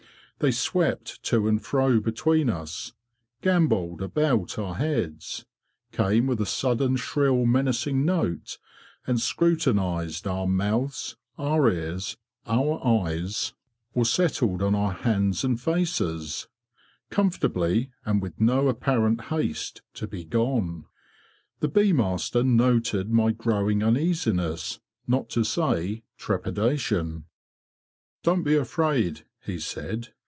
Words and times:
They 0.39 0.49
swept 0.49 1.21
to 1.25 1.47
and 1.47 1.63
fro 1.63 1.99
between 1.99 2.49
us; 2.49 2.93
gambolled 3.43 4.01
about 4.01 4.57
our 4.57 4.73
heads; 4.73 5.45
came 5.91 6.25
with 6.25 6.41
a 6.41 6.47
sudden 6.47 6.95
shrill 6.95 7.45
menacing 7.45 8.03
note 8.07 8.57
and 9.05 9.21
scrutinised 9.21 10.25
our 10.25 10.47
mouths, 10.47 11.15
our 11.37 11.69
ears, 11.69 12.17
our 12.47 12.83
eyes, 12.83 13.53
or 13.93 13.99
26 13.99 13.99
THE 13.99 13.99
BEE 13.99 13.99
MASTER 13.99 13.99
OF 13.99 13.99
WARRILOW 13.99 14.05
settled 14.07 14.61
on 14.63 14.73
our 14.81 14.91
hands 14.93 15.43
and 15.43 15.61
faces, 15.61 16.47
comfortably, 17.11 17.91
and 18.03 18.19
with 18.23 18.41
no 18.41 18.67
apparent 18.67 19.25
haste 19.25 19.83
to 19.93 20.07
be 20.07 20.23
gone. 20.25 20.85
The 21.59 21.67
bee 21.67 21.93
master 21.93 22.41
noted 22.41 23.11
my 23.11 23.31
growing 23.31 23.83
uneasiness, 23.83 24.79
not 25.05 25.29
to 25.37 25.43
say 25.43 26.01
trepidation. 26.17 27.25
"Don't 28.23 28.41
be 28.41 28.55
afraid,' 28.55 29.23
he 29.45 29.59
said. 29.59 30.15